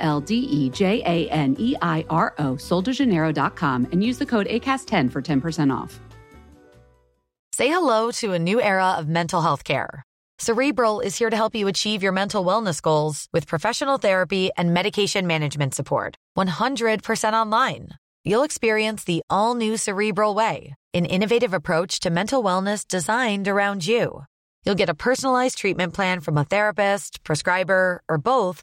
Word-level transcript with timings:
L 0.00 0.20
D 0.20 0.34
E 0.34 0.70
J 0.70 1.02
A 1.06 1.30
N 1.30 1.56
E 1.58 1.76
I 1.80 2.04
R 2.10 2.34
O, 2.38 2.54
soldejaneiro.com, 2.54 3.88
and 3.92 4.02
use 4.02 4.18
the 4.18 4.26
code 4.26 4.46
ACAST10 4.48 5.10
for 5.10 5.22
10% 5.22 5.72
off. 5.72 6.00
Say 7.52 7.68
hello 7.68 8.10
to 8.12 8.32
a 8.32 8.38
new 8.38 8.60
era 8.60 8.92
of 8.92 9.06
mental 9.08 9.42
health 9.42 9.64
care. 9.64 10.02
Cerebral 10.38 11.00
is 11.00 11.18
here 11.18 11.28
to 11.28 11.36
help 11.36 11.54
you 11.54 11.68
achieve 11.68 12.02
your 12.02 12.12
mental 12.12 12.42
wellness 12.42 12.80
goals 12.80 13.28
with 13.34 13.46
professional 13.46 13.98
therapy 13.98 14.50
and 14.56 14.72
medication 14.72 15.26
management 15.26 15.74
support. 15.74 16.16
100% 16.38 17.34
online. 17.34 17.90
You'll 18.24 18.44
experience 18.44 19.04
the 19.04 19.22
all 19.28 19.54
new 19.54 19.76
Cerebral 19.76 20.34
Way, 20.34 20.74
an 20.94 21.04
innovative 21.04 21.52
approach 21.52 22.00
to 22.00 22.10
mental 22.10 22.42
wellness 22.42 22.88
designed 22.88 23.48
around 23.48 23.86
you. 23.86 24.24
You'll 24.64 24.74
get 24.74 24.88
a 24.88 24.94
personalized 24.94 25.58
treatment 25.58 25.92
plan 25.92 26.20
from 26.20 26.38
a 26.38 26.44
therapist, 26.44 27.22
prescriber, 27.24 28.02
or 28.08 28.16
both 28.16 28.62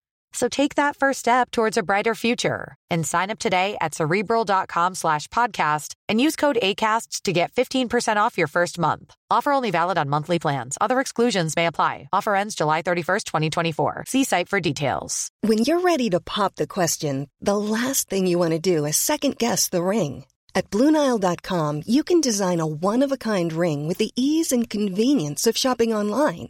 So 0.33 0.47
take 0.47 0.75
that 0.75 0.95
first 0.95 1.19
step 1.19 1.51
towards 1.51 1.77
a 1.77 1.83
brighter 1.83 2.15
future 2.15 2.75
and 2.89 3.05
sign 3.05 3.29
up 3.29 3.39
today 3.39 3.77
at 3.81 3.93
cerebral.com 3.93 4.95
slash 4.95 5.27
podcast 5.27 5.93
and 6.07 6.21
use 6.21 6.35
code 6.35 6.57
ACasts 6.63 7.21
to 7.23 7.33
get 7.33 7.51
15% 7.51 8.15
off 8.15 8.37
your 8.37 8.47
first 8.47 8.79
month. 8.79 9.13
Offer 9.29 9.51
only 9.51 9.71
valid 9.71 9.97
on 9.97 10.09
monthly 10.09 10.39
plans. 10.39 10.77
Other 10.79 10.99
exclusions 11.01 11.55
may 11.55 11.65
apply. 11.65 12.07
Offer 12.13 12.35
ends 12.35 12.55
July 12.55 12.81
31st, 12.81 13.23
2024. 13.25 14.05
See 14.07 14.23
site 14.23 14.47
for 14.47 14.59
details. 14.61 15.29
When 15.41 15.59
you're 15.59 15.81
ready 15.81 16.09
to 16.11 16.21
pop 16.21 16.55
the 16.55 16.67
question, 16.67 17.29
the 17.41 17.57
last 17.57 18.09
thing 18.09 18.27
you 18.27 18.39
want 18.39 18.51
to 18.51 18.59
do 18.59 18.85
is 18.85 18.95
second 18.95 19.37
guess 19.37 19.67
the 19.67 19.83
ring. 19.83 20.25
At 20.53 20.69
Bluenile.com, 20.69 21.83
you 21.85 22.03
can 22.03 22.19
design 22.21 22.59
a 22.59 22.67
one 22.67 23.03
of 23.03 23.11
a 23.11 23.17
kind 23.17 23.53
ring 23.53 23.87
with 23.87 23.97
the 23.97 24.11
ease 24.15 24.51
and 24.51 24.69
convenience 24.69 25.47
of 25.47 25.57
shopping 25.57 25.93
online. 25.93 26.49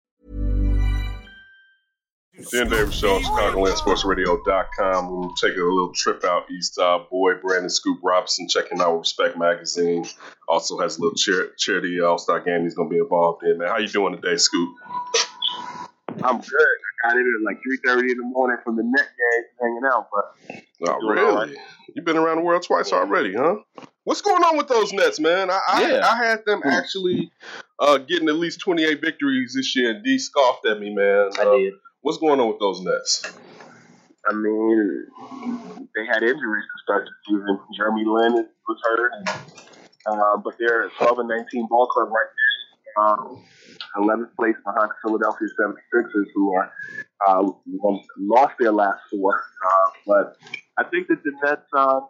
Dan 2.49 2.69
Davis 2.69 2.95
Show, 2.97 3.19
ChicagolandSportsRadio.com. 3.19 5.09
We're 5.09 5.27
taking 5.39 5.61
a 5.61 5.65
little 5.65 5.93
trip 5.93 6.23
out 6.23 6.49
east. 6.51 6.77
Uh, 6.79 6.99
boy, 7.09 7.35
Brandon 7.35 7.69
Scoop 7.69 7.99
Robinson 8.03 8.47
checking 8.49 8.81
out 8.81 8.97
Respect 8.99 9.37
Magazine. 9.37 10.05
Also 10.47 10.77
has 10.79 10.97
a 10.97 11.01
little 11.01 11.15
char- 11.15 11.51
charity 11.57 11.99
All 12.01 12.17
Star 12.17 12.39
game 12.41 12.63
he's 12.63 12.75
going 12.75 12.89
to 12.89 12.93
be 12.93 12.99
involved 12.99 13.43
in. 13.43 13.57
Man, 13.59 13.67
how 13.67 13.77
you 13.77 13.87
doing 13.87 14.15
today, 14.19 14.37
Scoop? 14.37 14.75
I'm 16.23 16.37
good. 16.39 16.53
I 17.03 17.07
got 17.09 17.17
in 17.17 17.21
at 17.41 17.45
like 17.45 17.57
three 17.63 17.77
thirty 17.85 18.11
in 18.11 18.17
the 18.17 18.23
morning 18.25 18.57
from 18.63 18.75
the 18.75 18.83
net 18.83 19.07
game, 19.07 19.43
hanging 19.61 19.81
out. 19.85 20.07
But 20.11 20.89
oh, 20.89 21.07
really? 21.07 21.57
You've 21.95 22.05
been 22.05 22.17
around 22.17 22.37
the 22.37 22.43
world 22.43 22.63
twice 22.63 22.91
already, 22.93 23.33
huh? 23.33 23.55
What's 24.03 24.21
going 24.21 24.43
on 24.43 24.57
with 24.57 24.67
those 24.67 24.91
Nets, 24.93 25.19
man? 25.19 25.49
I 25.49 25.59
Yeah. 25.87 26.01
I, 26.05 26.13
I 26.13 26.25
had 26.25 26.45
them 26.45 26.61
actually 26.65 27.31
uh, 27.79 27.97
getting 27.99 28.27
at 28.29 28.35
least 28.35 28.59
twenty 28.59 28.83
eight 28.83 28.99
victories 29.01 29.53
this 29.55 29.75
year, 29.75 29.91
and 29.91 30.03
D 30.03 30.17
scoffed 30.19 30.65
at 30.67 30.79
me, 30.79 30.93
man. 30.93 31.29
I 31.39 31.43
Uh, 31.43 31.55
did. 31.55 31.73
What's 32.01 32.17
going 32.17 32.39
on 32.39 32.47
with 32.47 32.59
those 32.59 32.81
Nets? 32.81 33.21
I 34.27 34.33
mean, 34.33 35.05
they 35.95 36.05
had 36.05 36.23
injuries 36.23 36.65
to 36.65 36.77
start 36.83 37.05
the 37.05 37.11
season. 37.27 37.59
Jeremy 37.77 38.05
Lin 38.05 38.47
was 38.67 38.77
hurt, 38.83 39.11
uh, 40.07 40.37
but 40.43 40.55
they're 40.59 40.89
12 40.97 41.19
and 41.19 41.29
19 41.29 41.67
ball 41.69 41.87
club 41.87 42.09
right 42.09 42.25
now. 42.97 43.03
Um, 43.03 43.45
11th 43.97 44.35
place 44.35 44.55
behind 44.65 44.89
the 44.89 44.95
Philadelphia 45.03 45.47
76ers, 45.59 46.25
who 46.33 46.55
are 46.55 46.71
uh, 47.27 47.47
lost 48.17 48.53
their 48.59 48.71
last 48.71 48.99
four. 49.11 49.35
Uh, 49.35 49.89
but 50.07 50.37
I 50.77 50.89
think 50.89 51.07
that 51.07 51.23
the 51.23 51.31
Nets 51.43 51.61
um, 51.77 52.07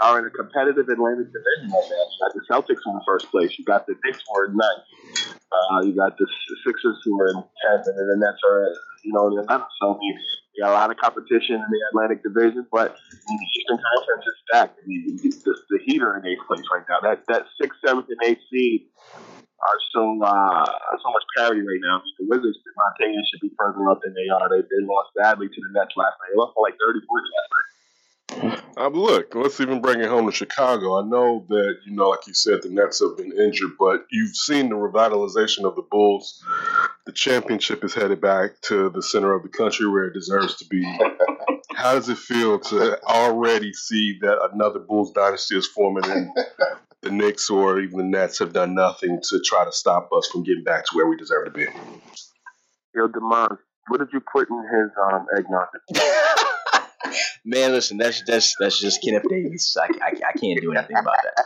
are 0.00 0.18
in 0.18 0.26
a 0.26 0.30
competitive 0.30 0.88
Atlantic 0.88 1.28
division 1.28 1.70
right 1.70 1.88
now. 1.90 2.04
You 2.08 2.18
got 2.24 2.32
the 2.34 2.44
Celtics 2.74 2.80
in 2.86 2.94
the 2.94 3.04
first 3.06 3.30
place. 3.30 3.58
You 3.58 3.64
got 3.64 3.86
the 3.86 3.94
Knicks 4.04 4.22
who 4.26 4.40
are 4.40 4.46
in 4.46 4.56
ninth. 4.56 5.36
Uh, 5.52 5.80
you 5.82 5.94
got 5.94 6.16
the 6.18 6.26
Sixers 6.66 7.00
who 7.04 7.20
are 7.20 7.28
in 7.28 7.36
10th, 7.36 7.86
and 7.86 8.10
the 8.10 8.16
Nets 8.18 8.40
are, 8.48 8.68
you 9.06 9.14
know, 9.14 9.30
in 9.30 9.38
11th. 9.46 9.70
So 9.80 9.98
you 10.02 10.18
you 10.56 10.64
got 10.64 10.72
a 10.72 10.78
lot 10.78 10.90
of 10.90 10.96
competition 10.96 11.60
in 11.60 11.68
the 11.68 11.80
Atlantic 11.92 12.24
Division, 12.24 12.66
but 12.72 12.96
the 12.96 13.34
Eastern 13.54 13.76
Conference 13.76 14.24
is 14.24 14.36
stacked. 14.48 14.80
I 14.80 14.88
mean, 14.88 15.20
the, 15.20 15.28
the, 15.28 15.52
the 15.68 15.78
Heat 15.84 16.00
are 16.02 16.16
in 16.16 16.24
eighth 16.24 16.48
place 16.48 16.64
right 16.72 16.84
now. 16.88 17.04
That 17.04 17.22
that 17.28 17.44
sixth, 17.60 17.78
seventh, 17.84 18.08
and 18.08 18.18
eighth 18.24 18.40
seed 18.50 18.88
are 19.60 19.80
so 19.92 20.02
uh, 20.24 20.64
so 20.96 21.08
much 21.12 21.24
parity 21.36 21.60
right 21.60 21.82
now. 21.84 22.00
The 22.18 22.24
Wizards, 22.24 22.56
in 22.56 22.72
my 22.72 22.88
should 23.28 23.44
be 23.44 23.52
further 23.56 23.84
up 23.92 24.00
than 24.00 24.16
they 24.16 24.32
are. 24.32 24.48
They, 24.48 24.64
they 24.64 24.80
lost 24.80 25.12
badly 25.12 25.48
to 25.48 25.60
the 25.60 25.70
Nets 25.76 25.92
last 25.96 26.16
night. 26.20 26.32
They 26.32 26.38
lost 26.40 26.56
by 26.56 26.72
like 26.72 26.80
30 26.80 27.04
points 27.04 27.28
last 27.36 27.50
night. 27.52 27.65
Uh, 28.76 28.90
but 28.90 28.98
look, 28.98 29.34
let's 29.34 29.58
even 29.62 29.80
bring 29.80 30.00
it 30.00 30.08
home 30.08 30.26
to 30.26 30.32
Chicago. 30.32 31.00
I 31.00 31.08
know 31.08 31.46
that, 31.48 31.76
you 31.86 31.92
know, 31.92 32.10
like 32.10 32.26
you 32.26 32.34
said, 32.34 32.60
the 32.62 32.68
Nets 32.68 33.00
have 33.00 33.16
been 33.16 33.32
injured, 33.32 33.70
but 33.78 34.04
you've 34.10 34.36
seen 34.36 34.68
the 34.68 34.74
revitalization 34.74 35.64
of 35.64 35.76
the 35.76 35.86
Bulls. 35.90 36.44
The 37.06 37.12
championship 37.12 37.82
is 37.84 37.94
headed 37.94 38.20
back 38.20 38.60
to 38.64 38.90
the 38.90 39.00
center 39.00 39.32
of 39.32 39.42
the 39.44 39.48
country 39.48 39.88
where 39.88 40.04
it 40.04 40.12
deserves 40.12 40.56
to 40.56 40.66
be. 40.66 40.82
How 41.74 41.94
does 41.94 42.10
it 42.10 42.18
feel 42.18 42.58
to 42.58 43.02
already 43.04 43.72
see 43.72 44.18
that 44.20 44.50
another 44.52 44.80
Bulls 44.80 45.12
dynasty 45.12 45.56
is 45.56 45.66
forming 45.66 46.04
and 46.10 46.30
the 47.00 47.10
Knicks 47.10 47.48
or 47.48 47.80
even 47.80 47.96
the 47.96 48.04
Nets 48.04 48.40
have 48.40 48.52
done 48.52 48.74
nothing 48.74 49.20
to 49.30 49.40
try 49.40 49.64
to 49.64 49.72
stop 49.72 50.10
us 50.14 50.28
from 50.28 50.42
getting 50.42 50.64
back 50.64 50.84
to 50.84 50.90
where 50.96 51.06
we 51.06 51.16
deserve 51.16 51.46
to 51.46 51.50
be? 51.50 51.66
Yo, 52.94 53.08
Demond, 53.08 53.56
what 53.88 54.00
did 54.00 54.08
you 54.12 54.20
put 54.20 54.50
in 54.50 54.62
his 54.70 54.90
um, 55.10 55.26
eggnog? 55.34 55.68
Man, 57.44 57.72
listen, 57.72 57.96
that's 57.96 58.22
that's 58.26 58.54
that's 58.58 58.80
just 58.80 59.02
Kenneth 59.02 59.24
Davis. 59.28 59.76
I, 59.76 59.86
I, 60.02 60.12
I 60.28 60.32
can't 60.38 60.60
do 60.60 60.72
anything 60.72 60.96
about 60.96 61.16
that. 61.22 61.44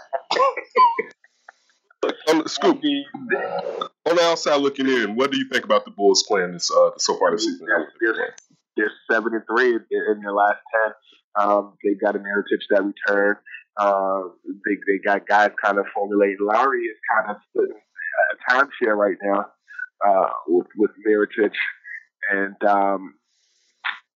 On 2.29 2.39
the 2.39 2.49
scoop, 2.49 2.81
on 2.83 4.17
the 4.17 4.23
outside 4.23 4.57
looking 4.57 4.89
in, 4.89 5.17
what 5.17 5.31
do 5.31 5.39
you 5.39 5.49
think 5.53 5.65
about 5.65 5.85
the 5.85 5.91
Bulls 5.91 6.25
playing 6.27 6.53
this 6.53 6.71
uh, 6.71 6.91
so 6.97 7.19
far 7.19 7.31
this 7.33 7.45
season? 7.45 7.67
They're, 8.01 8.35
they're 8.77 8.93
seven 9.11 9.35
and 9.35 9.43
three 9.47 9.75
in, 9.75 9.85
in 9.91 10.21
their 10.23 10.33
last 10.33 10.61
ten. 10.73 10.93
Um, 11.39 11.75
they 11.85 11.95
got 11.95 12.17
a 12.17 12.19
Mirotic 12.19 12.61
that 12.71 12.83
returned. 12.83 13.37
Uh, 13.77 14.23
they 14.67 14.77
they 14.87 14.99
got 15.05 15.27
guys 15.29 15.51
kind 15.63 15.79
of 15.79 15.87
formulating. 15.95 16.39
Lauri 16.41 16.81
is 16.81 16.97
kind 17.15 17.31
of 17.31 17.37
splitting 17.51 17.77
a 17.77 18.51
timeshare 18.51 18.97
right 18.97 19.17
now 19.23 19.47
uh, 20.07 20.31
with 20.49 20.67
with 20.77 20.91
Mirotic, 21.07 21.53
and 22.31 22.57
um, 22.65 23.15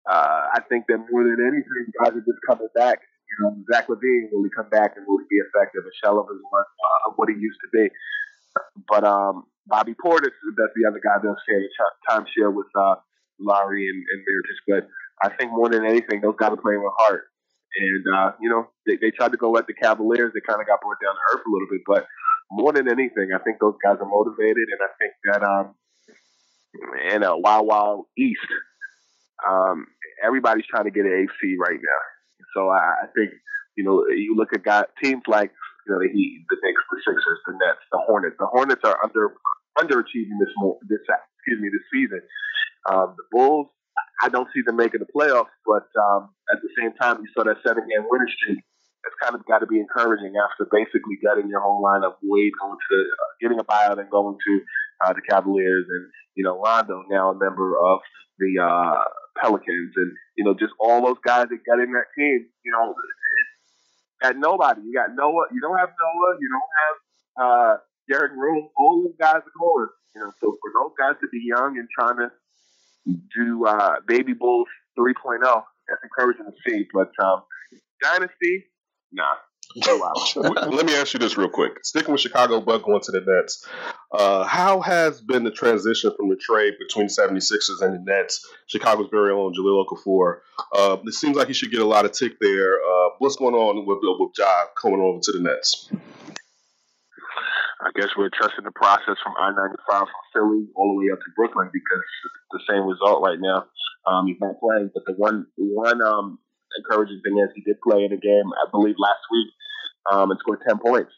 uh, 0.09 0.53
I 0.53 0.61
think 0.69 0.85
that 0.89 0.99
more 1.11 1.25
than 1.25 1.41
anything, 1.41 1.93
guys 1.99 2.13
are 2.13 2.25
just 2.25 2.43
coming 2.47 2.69
back. 2.75 3.01
You 3.25 3.37
know, 3.41 3.57
Zach 3.73 3.89
LaVine 3.89 4.31
will 4.31 4.45
he 4.45 4.51
come 4.55 4.69
back 4.69 4.95
and 4.97 5.05
will 5.09 5.19
he 5.19 5.27
be 5.31 5.41
effective? 5.43 5.83
A 5.83 5.95
shell 6.05 6.21
of 6.21 6.29
his 6.29 6.39
uh, 6.39 7.09
of 7.09 7.15
what 7.17 7.29
he 7.29 7.35
used 7.35 7.59
to 7.65 7.71
be. 7.73 7.89
But 8.89 9.05
um, 9.05 9.45
Bobby 9.67 9.95
Portis, 9.95 10.37
that's 10.57 10.75
the 10.77 10.87
other 10.87 11.01
guy 11.03 11.19
that's 11.23 11.41
sharing 11.49 11.69
timeshare 12.09 12.53
with 12.55 12.69
uh, 12.79 12.97
Lauri 13.41 13.89
and, 13.89 14.05
and 14.13 14.21
Mirotic. 14.23 14.61
But 14.69 14.89
I 15.23 15.35
think 15.35 15.53
more 15.53 15.69
than 15.69 15.85
anything, 15.85 16.21
those 16.21 16.37
guys 16.39 16.53
are 16.53 16.61
playing 16.61 16.83
with 16.83 16.93
heart. 16.99 17.25
And, 17.77 18.05
uh, 18.15 18.33
you 18.41 18.49
know, 18.51 18.69
they, 18.87 18.97
they 18.97 19.11
tried 19.11 19.33
to 19.33 19.39
go 19.39 19.57
at 19.57 19.67
the 19.67 19.75
Cavaliers. 19.75 20.33
They 20.33 20.41
kind 20.47 20.61
of 20.61 20.67
got 20.67 20.81
brought 20.81 21.01
down 21.03 21.15
to 21.15 21.21
earth 21.35 21.43
a 21.47 21.51
little 21.51 21.67
bit. 21.71 21.81
But 21.87 22.07
more 22.51 22.73
than 22.73 22.89
anything, 22.89 23.31
I 23.35 23.43
think 23.43 23.59
those 23.59 23.75
guys 23.83 23.97
are 24.01 24.09
motivated. 24.09 24.69
And 24.71 24.81
I 24.81 24.91
think 25.01 25.13
that 25.25 25.43
um, 25.43 25.75
in 27.11 27.23
a 27.23 27.37
Wild 27.37 27.67
Wild 27.67 28.07
East, 28.17 28.47
um, 29.49 29.87
everybody's 30.23 30.67
trying 30.67 30.85
to 30.85 30.91
get 30.91 31.07
an 31.07 31.13
AC 31.13 31.57
right 31.59 31.81
now. 31.81 32.03
So 32.55 32.69
I, 32.69 33.05
I 33.05 33.07
think, 33.15 33.33
you 33.77 33.85
know, 33.85 34.07
you 34.09 34.35
look 34.37 34.53
at 34.55 34.63
guys, 34.63 34.87
teams 35.03 35.23
like, 35.27 35.51
you 35.87 35.93
know, 35.93 36.01
the 36.01 36.09
Heat, 36.09 36.47
the 36.49 36.57
Knicks, 36.63 36.81
the 36.91 36.99
Sixers, 37.05 37.41
the 37.47 37.53
Nets, 37.53 37.83
the 37.93 37.99
Hornets. 38.07 38.37
The 38.39 38.47
Hornets 38.47 38.83
are 38.85 38.99
under 39.03 39.35
underachieving 39.79 40.39
this 40.39 40.55
more 40.57 40.79
this 40.89 41.03
excuse 41.11 41.61
me 41.61 41.69
this 41.69 41.85
season. 41.93 42.23
Um, 42.89 43.15
the 43.17 43.25
Bulls, 43.33 43.69
I 44.23 44.29
don't 44.29 44.49
see 44.55 44.63
them 44.65 44.77
making 44.77 45.01
the 45.01 45.11
playoffs, 45.11 45.53
but 45.67 45.89
um, 45.99 46.31
at 46.53 46.61
the 46.63 46.71
same 46.79 46.93
time, 46.95 47.21
you 47.21 47.29
saw 47.35 47.45
that 47.45 47.59
seven 47.67 47.85
game 47.89 48.07
winning 48.09 48.33
streak. 48.39 48.59
It's 49.05 49.19
kind 49.21 49.35
of 49.35 49.45
got 49.45 49.59
to 49.61 49.67
be 49.67 49.81
encouraging 49.81 50.33
after 50.41 50.65
basically 50.73 51.21
gutting 51.21 51.51
your 51.51 51.61
whole 51.61 51.85
lineup, 51.85 52.17
Wade 52.23 52.53
going 52.57 52.79
to 52.79 52.97
uh, 52.97 53.31
getting 53.41 53.61
a 53.61 53.65
buyout 53.65 54.01
and 54.01 54.09
going 54.09 54.39
to 54.41 54.61
uh, 55.05 55.13
the 55.13 55.21
Cavaliers, 55.29 55.85
and 55.89 56.09
you 56.35 56.45
know 56.45 56.61
Rondo 56.61 57.03
now 57.11 57.31
a 57.31 57.35
member 57.37 57.77
of 57.77 58.01
the 58.39 58.63
uh, 58.63 59.05
Pelicans, 59.41 59.93
and 59.97 60.13
you 60.37 60.45
know 60.45 60.55
just 60.55 60.73
all 60.79 61.05
those 61.05 61.19
guys 61.25 61.47
that 61.51 61.59
got 61.67 61.81
in 61.81 61.93
that 61.93 62.09
team. 62.17 62.47
You 62.65 62.73
know, 62.73 62.95
at 64.23 64.37
nobody. 64.37 64.81
You 64.83 64.95
got 64.95 65.15
Noah. 65.15 65.47
You 65.53 65.61
don't 65.61 65.79
have 65.79 65.91
Noah. 65.91 66.37
You 66.41 66.49
don't 66.49 66.73
have 66.81 66.97
uh, 67.45 67.77
Derrick 68.09 68.33
Rose. 68.37 68.71
All 68.77 69.03
those 69.03 69.17
guys 69.21 69.43
are 69.43 69.59
going. 69.59 69.89
You 70.15 70.21
know, 70.23 70.33
so 70.41 70.57
for 70.63 70.71
those 70.75 70.93
guys 70.99 71.21
to 71.21 71.29
be 71.31 71.43
young 71.45 71.77
and 71.79 71.89
trying 71.91 72.17
to 72.19 72.31
do 73.37 73.67
uh, 73.67 73.97
Baby 74.07 74.33
Bulls 74.33 74.69
3.0, 74.99 75.41
that's 75.43 76.01
encouraging 76.03 76.47
to 76.47 76.53
see. 76.67 76.87
But 76.93 77.11
um, 77.23 77.43
Dynasty, 78.01 78.65
nah. 79.13 79.35
Let 80.37 80.87
me 80.87 80.95
ask 80.95 81.15
you 81.15 81.19
this 81.19 81.37
real 81.37 81.49
quick. 81.49 81.85
Sticking 81.85 82.13
with 82.13 82.21
Chicago, 82.21 82.61
but 82.61 82.83
going 82.83 83.01
to 83.01 83.13
the 83.13 83.21
Nets, 83.21 83.67
uh, 84.13 84.45
how 84.45 84.81
has 84.81 85.21
been 85.21 85.43
the 85.43 85.51
transition 85.51 86.13
from 86.17 86.29
the 86.29 86.37
trade 86.37 86.75
between 86.79 87.09
76ers 87.09 87.83
and 87.83 87.95
the 87.95 88.03
Nets? 88.05 88.47
Chicago's 88.67 89.09
very 89.11 89.33
own 89.33 89.53
Jahlil 89.53 89.85
Okafor. 89.85 90.39
Uh, 90.73 90.99
it 91.05 91.15
seems 91.15 91.37
like 91.37 91.49
he 91.49 91.55
should 91.55 91.73
get 91.73 91.81
a 91.81 91.87
lot 91.87 92.05
of 92.05 92.13
tick 92.13 92.35
there. 92.41 92.75
Uh, 92.75 93.09
what's 93.19 93.37
going 93.37 93.55
on 93.55 93.85
with, 93.85 93.99
with 94.03 94.31
Ja 94.39 94.67
coming 94.81 95.01
over 95.01 95.19
to 95.21 95.33
the 95.33 95.41
Nets? 95.41 95.91
I 97.81 97.91
guess 97.97 98.09
we're 98.17 98.31
trusting 98.31 98.65
the 98.65 98.73
process 98.73 99.17
from 99.23 99.35
I 99.39 99.51
95 99.51 99.77
from 99.87 100.09
Philly 100.33 100.69
all 100.77 100.95
the 100.95 101.05
way 101.05 101.13
up 101.13 101.19
to 101.19 101.31
Brooklyn 101.37 101.69
because 101.73 102.03
it's 102.25 102.65
the 102.67 102.73
same 102.73 102.87
result 102.87 103.23
right 103.23 103.39
now. 103.41 103.67
Um, 104.07 104.27
he's 104.27 104.41
not 104.41 104.61
playing, 104.61 104.91
but 104.95 105.05
the 105.07 105.13
one 105.13 105.47
one 105.57 106.01
um, 106.01 106.39
encouraging 106.79 107.21
thing 107.25 107.39
is 107.39 107.51
he 107.55 107.63
did 107.63 107.81
play 107.81 108.05
in 108.05 108.13
a 108.13 108.21
game, 108.21 108.49
I 108.57 108.71
believe, 108.71 108.97
last 108.99 109.21
week 109.31 109.54
um, 110.11 110.31
and 110.31 110.39
scored 110.41 110.61
10 110.67 110.79
points. 110.79 111.13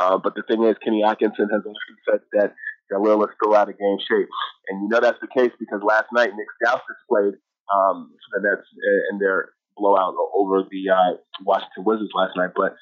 Uh, 0.00 0.18
but 0.18 0.34
the 0.34 0.42
thing 0.42 0.64
is, 0.64 0.76
Kenny 0.82 1.02
Atkinson 1.04 1.48
has 1.52 1.62
also 1.64 1.94
said 2.10 2.20
that 2.32 2.54
Jahlil 2.92 3.22
is 3.22 3.34
still 3.40 3.54
out 3.54 3.68
of 3.68 3.78
game 3.78 3.98
shape. 4.00 4.28
And 4.68 4.82
you 4.82 4.88
know 4.88 5.00
that's 5.00 5.20
the 5.20 5.28
case 5.28 5.52
because 5.58 5.80
last 5.82 6.06
night 6.12 6.30
Nick 6.34 6.48
Stauskas 6.62 7.00
played 7.08 7.34
um, 7.72 8.10
the 8.32 8.40
Nets 8.42 8.66
in 9.10 9.18
their 9.18 9.50
blowout 9.76 10.14
over 10.36 10.64
the 10.70 10.90
uh, 10.90 11.16
Washington 11.44 11.84
Wizards 11.84 12.10
last 12.14 12.36
night. 12.36 12.50
But 12.56 12.74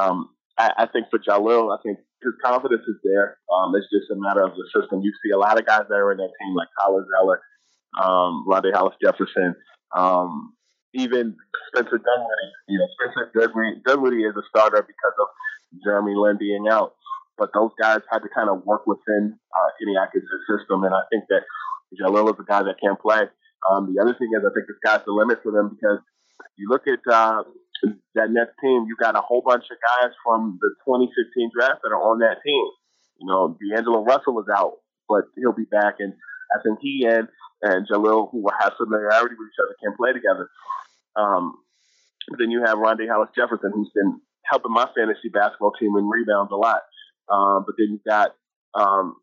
um, 0.00 0.30
I, 0.58 0.72
I 0.78 0.86
think 0.86 1.06
for 1.10 1.18
Jahlil, 1.18 1.76
I 1.76 1.80
think 1.82 1.98
his 2.22 2.32
confidence 2.44 2.82
is 2.86 2.96
there. 3.04 3.38
Um, 3.52 3.72
it's 3.74 3.88
just 3.92 4.10
a 4.10 4.16
matter 4.16 4.42
of 4.42 4.52
the 4.54 4.66
system. 4.74 5.00
You 5.02 5.12
see 5.24 5.30
a 5.30 5.38
lot 5.38 5.58
of 5.58 5.66
guys 5.66 5.84
that 5.88 5.94
are 5.94 6.12
in 6.12 6.18
that 6.18 6.30
team, 6.40 6.54
like 6.54 6.68
Tyler 6.80 7.04
Zeller, 7.10 7.40
um, 8.00 8.46
Rondae 8.48 8.72
Hollis 8.72 8.96
Jefferson, 9.02 9.54
um, 9.96 10.54
even 10.94 11.36
Spencer 11.68 11.98
Dinwiddie. 11.98 12.52
You 12.68 12.78
know, 12.78 12.88
Spencer 12.96 13.30
Dinwiddie, 13.34 13.82
Dinwiddie 13.86 14.24
is 14.24 14.36
a 14.36 14.44
starter 14.48 14.82
because 14.82 15.16
of 15.20 15.28
Jeremy 15.84 16.14
Lin 16.16 16.36
being 16.38 16.68
out. 16.70 16.94
But 17.38 17.50
those 17.54 17.70
guys 17.80 18.00
had 18.10 18.20
to 18.20 18.28
kind 18.34 18.50
of 18.50 18.64
work 18.64 18.86
within 18.86 19.38
uh, 19.56 19.68
Kenny 19.80 19.96
system, 20.46 20.84
and 20.84 20.94
I 20.94 21.02
think 21.10 21.24
that 21.30 21.42
Jahlil 21.96 22.28
is 22.28 22.38
a 22.38 22.44
guy 22.44 22.62
that 22.62 22.76
can 22.78 22.96
play. 23.00 23.24
Um, 23.70 23.92
the 23.94 24.02
other 24.02 24.14
thing 24.14 24.30
is, 24.36 24.44
I 24.44 24.52
think 24.52 24.66
the 24.68 24.76
sky's 24.84 25.04
the 25.06 25.12
limit 25.12 25.40
for 25.42 25.52
them 25.52 25.70
because 25.70 25.98
you 26.56 26.68
look 26.68 26.84
at 26.86 27.00
uh, 27.08 27.42
that 28.14 28.30
Nets 28.30 28.52
team, 28.60 28.84
you 28.86 28.96
got 29.00 29.16
a 29.16 29.20
whole 29.20 29.42
bunch 29.42 29.64
of 29.70 29.78
guys 29.80 30.12
from 30.24 30.58
the 30.60 30.70
2015 30.84 31.50
draft 31.56 31.80
that 31.82 31.90
are 31.90 32.02
on 32.02 32.20
that 32.20 32.42
team. 32.44 32.64
You 33.18 33.26
know, 33.26 33.56
D'Angelo 33.56 34.04
Russell 34.04 34.40
is 34.40 34.46
out, 34.54 34.82
but 35.08 35.24
he'll 35.36 35.56
be 35.56 35.68
back, 35.70 35.96
and 36.00 36.12
I 36.50 36.62
think 36.62 36.78
he 36.80 37.06
and 37.08 37.28
and 37.62 37.86
Jahlil, 37.86 38.30
who 38.30 38.44
have 38.58 38.74
familiarity 38.76 39.36
with 39.38 39.48
each 39.48 39.62
other, 39.62 39.76
can 39.78 39.94
play 39.96 40.12
together. 40.12 40.50
Um, 41.14 41.54
then 42.38 42.50
you 42.50 42.62
have 42.66 42.78
Rondae 42.78 43.08
Hollis 43.08 43.30
Jefferson, 43.34 43.70
who's 43.72 43.90
been 43.94 44.20
helping 44.44 44.72
my 44.72 44.88
fantasy 44.94 45.30
basketball 45.32 45.72
team 45.78 45.94
in 45.96 46.08
rebounds 46.08 46.50
a 46.50 46.56
lot. 46.56 46.82
Um, 47.30 47.62
but 47.66 47.78
then 47.78 47.94
you've 47.94 48.06
got 48.06 48.34
um, 48.74 49.14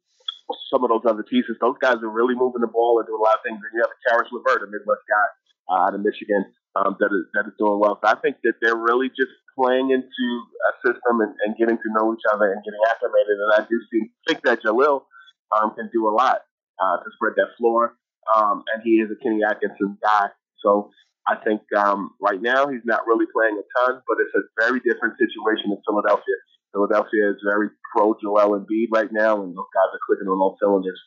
some 0.71 0.83
of 0.83 0.89
those 0.89 1.03
other 1.05 1.23
pieces. 1.23 1.57
Those 1.59 1.77
guys 1.81 1.99
are 2.01 2.09
really 2.09 2.35
moving 2.35 2.61
the 2.61 2.71
ball 2.71 2.99
and 2.99 3.07
doing 3.07 3.19
a 3.19 3.23
lot 3.23 3.35
of 3.35 3.43
things. 3.43 3.59
And 3.59 3.71
you 3.75 3.83
have 3.83 3.91
Caris 4.07 4.31
LeVert, 4.31 4.63
a 4.63 4.71
Midwest 4.71 5.03
guy 5.03 5.27
uh, 5.69 5.87
out 5.87 5.95
of 5.95 6.01
Michigan, 6.01 6.47
um, 6.75 6.95
that 6.99 7.11
is 7.11 7.27
that 7.35 7.45
is 7.47 7.55
doing 7.59 7.79
well. 7.79 7.99
So 8.01 8.07
I 8.07 8.15
think 8.23 8.37
that 8.43 8.61
they're 8.61 8.77
really 8.79 9.09
just 9.09 9.33
playing 9.57 9.91
into 9.91 10.25
a 10.69 10.71
system 10.85 11.19
and, 11.19 11.35
and 11.45 11.57
getting 11.57 11.77
to 11.77 11.89
know 11.97 12.13
each 12.15 12.25
other 12.31 12.53
and 12.53 12.63
getting 12.63 12.83
acclimated. 12.87 13.35
And 13.35 13.51
I 13.57 13.61
do 13.67 13.75
see, 13.91 14.11
think 14.27 14.43
that 14.47 14.63
Jahlil 14.63 15.03
um, 15.51 15.75
can 15.75 15.89
do 15.91 16.07
a 16.07 16.13
lot 16.13 16.41
uh, 16.81 16.97
to 16.97 17.09
spread 17.15 17.33
that 17.37 17.55
floor. 17.57 17.95
Um, 18.35 18.63
and 18.73 18.83
he 18.83 19.01
is 19.01 19.09
a 19.11 19.17
Kenny 19.23 19.41
Atkinson 19.43 19.97
guy. 20.01 20.29
So 20.63 20.91
I 21.27 21.35
think 21.35 21.61
um, 21.77 22.11
right 22.21 22.41
now 22.41 22.67
he's 22.67 22.85
not 22.85 23.05
really 23.07 23.25
playing 23.31 23.59
a 23.59 23.65
ton, 23.79 24.01
but 24.07 24.17
it's 24.19 24.35
a 24.35 24.43
very 24.59 24.79
different 24.79 25.15
situation 25.17 25.71
in 25.71 25.77
Philadelphia. 25.85 26.35
Philadelphia 26.73 27.31
is 27.31 27.37
very 27.43 27.69
pro 27.95 28.13
Joel 28.21 28.59
Embiid 28.59 28.87
right 28.91 29.09
now, 29.11 29.41
and 29.41 29.51
those 29.51 29.71
guys 29.73 29.89
are 29.93 29.99
clicking 30.05 30.27
on 30.27 30.39
all 30.39 30.57
cylinders. 30.59 30.99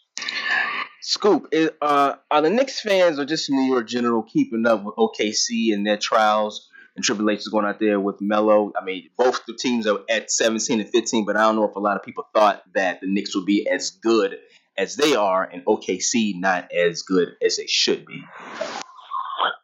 Scoop, 1.01 1.53
uh, 1.81 2.15
are 2.31 2.43
the 2.43 2.51
Knicks 2.51 2.81
fans 2.81 3.19
or 3.19 3.25
just 3.25 3.51
New 3.51 3.63
York 3.73 3.89
general 3.89 4.23
keeping 4.23 4.67
up 4.67 4.85
with 4.85 4.95
OKC 4.95 5.75
and 5.75 5.85
their 5.85 5.97
trials 5.97 6.69
and 6.95 7.05
tribulations 7.05 7.49
going 7.49 7.67
out 7.67 7.81
there 7.81 7.99
with 7.99 8.21
Melo? 8.21 8.73
I 8.81 8.85
mean, 8.85 9.11
both 9.17 9.45
the 9.47 9.55
teams 9.55 9.89
are 9.89 10.01
at 10.09 10.31
17 10.31 10.81
and 10.81 10.89
15, 10.89 11.25
but 11.25 11.37
I 11.37 11.41
don't 11.41 11.57
know 11.57 11.69
if 11.69 11.75
a 11.75 11.81
lot 11.81 11.97
of 11.97 12.05
people 12.05 12.25
thought 12.33 12.63
that 12.75 13.01
the 13.01 13.09
Knicks 13.09 13.35
would 13.35 13.47
be 13.47 13.69
as 13.69 13.91
good 13.91 14.39
as 14.77 14.97
they 14.97 15.15
are 15.15 15.45
and 15.45 15.65
OKC 15.65 16.35
not 16.37 16.73
as 16.73 17.03
good 17.03 17.37
as 17.45 17.57
they 17.57 17.67
should 17.67 18.07
be. 18.07 18.23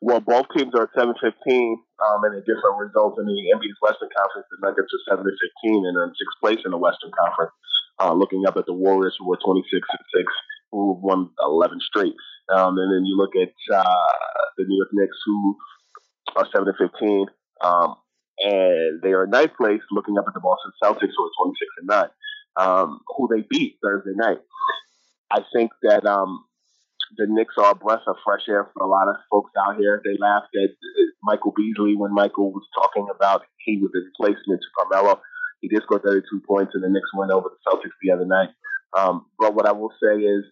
Well, 0.00 0.20
both 0.20 0.46
teams 0.56 0.74
are 0.74 0.90
7 0.96 1.14
15, 1.20 1.78
um, 2.06 2.24
and 2.24 2.36
a 2.36 2.40
different 2.40 2.78
result 2.78 3.18
in 3.18 3.26
the 3.26 3.38
NBA's 3.54 3.78
Western 3.82 4.08
Conference. 4.16 4.46
The 4.50 4.58
Nuggets 4.62 4.92
are 4.94 5.16
7 5.16 5.24
15 5.24 5.86
and 5.86 5.96
in 5.98 6.14
sixth 6.14 6.38
place 6.40 6.62
in 6.64 6.70
the 6.70 6.78
Western 6.78 7.10
Conference. 7.18 7.52
Uh, 8.00 8.12
looking 8.12 8.44
up 8.46 8.56
at 8.56 8.66
the 8.66 8.72
Warriors, 8.72 9.16
who 9.18 9.28
were 9.28 9.38
26 9.44 9.66
and 9.72 10.04
6, 10.14 10.32
who 10.70 10.98
won 11.02 11.30
11 11.42 11.80
straight. 11.80 12.14
Um, 12.48 12.78
and 12.78 12.92
then 12.94 13.04
you 13.04 13.16
look 13.16 13.34
at 13.34 13.50
uh, 13.74 14.04
the 14.56 14.64
New 14.64 14.76
York 14.76 14.90
Knicks, 14.92 15.18
who 15.26 15.56
are 16.36 16.46
7 16.54 16.72
15, 16.78 17.26
um, 17.62 17.96
and 18.38 19.02
they 19.02 19.12
are 19.12 19.24
in 19.24 19.30
ninth 19.30 19.56
place, 19.56 19.82
looking 19.90 20.16
up 20.16 20.26
at 20.28 20.34
the 20.34 20.40
Boston 20.40 20.70
Celtics, 20.82 21.12
who 21.16 21.26
are 21.26 21.44
26 21.44 21.68
and 21.78 21.86
9, 21.88 22.06
um, 22.56 23.00
who 23.16 23.28
they 23.34 23.44
beat 23.50 23.78
Thursday 23.82 24.14
night. 24.14 24.38
I 25.30 25.40
think 25.52 25.70
that 25.82 26.06
um, 26.06 26.44
the 27.16 27.26
Knicks 27.28 27.54
are 27.58 27.72
a 27.72 27.74
breath 27.74 28.02
of 28.06 28.16
fresh 28.24 28.48
air 28.48 28.70
for 28.72 28.84
a 28.84 28.88
lot 28.88 29.08
of 29.08 29.16
folks 29.30 29.50
out 29.58 29.76
here. 29.76 30.00
They 30.04 30.16
laughed 30.18 30.54
at 30.54 30.70
Michael 31.22 31.52
Beasley 31.56 31.96
when 31.96 32.12
Michael 32.14 32.52
was 32.52 32.66
talking 32.74 33.06
about 33.14 33.42
he 33.64 33.78
was 33.78 33.90
a 33.94 34.04
replacement 34.04 34.60
to 34.60 34.68
Carmelo. 34.78 35.20
He 35.60 35.68
did 35.68 35.82
score 35.82 35.98
32 35.98 36.42
points, 36.46 36.72
and 36.74 36.84
the 36.84 36.88
Knicks 36.88 37.10
went 37.14 37.32
over 37.32 37.48
the 37.50 37.70
Celtics 37.70 37.96
the 38.02 38.12
other 38.12 38.26
night. 38.26 38.50
Um, 38.96 39.26
but 39.38 39.54
what 39.54 39.66
I 39.66 39.72
will 39.72 39.92
say 40.02 40.16
is, 40.20 40.44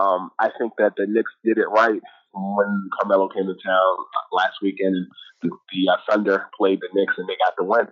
um, 0.00 0.30
I 0.38 0.50
think 0.58 0.72
that 0.78 0.94
the 0.96 1.06
Knicks 1.08 1.32
did 1.44 1.58
it 1.58 1.68
right 1.68 2.00
when 2.32 2.88
Carmelo 2.98 3.28
came 3.28 3.46
to 3.46 3.54
town 3.64 3.96
last 4.32 4.56
weekend, 4.62 4.96
and 4.96 5.06
the, 5.42 5.50
the 5.72 5.92
uh, 5.92 5.96
Thunder 6.08 6.46
played 6.56 6.80
the 6.80 6.88
Knicks, 6.92 7.14
and 7.16 7.28
they 7.28 7.36
got 7.44 7.54
the 7.56 7.64
win. 7.64 7.86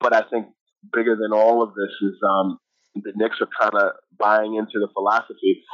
But 0.00 0.14
I 0.14 0.22
think 0.22 0.46
bigger 0.92 1.16
than 1.16 1.32
all 1.32 1.62
of 1.62 1.74
this 1.74 1.90
is 2.00 2.14
um, 2.26 2.58
the 2.94 3.12
Knicks 3.14 3.36
are 3.40 3.48
kind 3.60 3.74
of 3.74 3.92
buying 4.18 4.54
into 4.54 4.78
the 4.78 4.88
philosophy 4.92 5.64